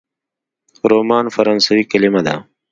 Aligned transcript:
رومان 0.91 1.25
فرانسوي 1.35 1.83
کلمه 1.91 2.21
ده. 2.27 2.35